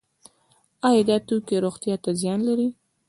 آیا 0.87 1.03
دا 1.09 1.17
توکي 1.27 1.55
روغتیا 1.65 1.95
ته 2.03 2.09
زیان 2.21 2.39
لري؟ 2.47 2.67